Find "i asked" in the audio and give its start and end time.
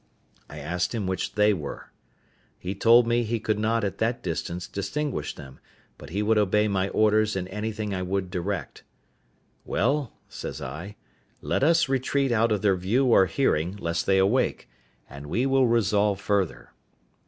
0.49-0.95